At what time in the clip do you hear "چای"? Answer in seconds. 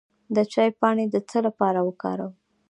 0.53-0.69